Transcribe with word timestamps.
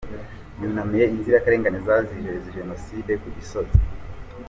Yunamiye 0.61 1.05
inzirakarengane 1.15 1.77
za 1.87 1.95
Jenoside 2.55 3.11
ku 3.21 3.27
Gisozi 3.35 3.77